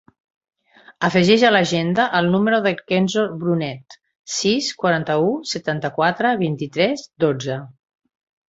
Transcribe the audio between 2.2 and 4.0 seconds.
número del Kenzo Brunet: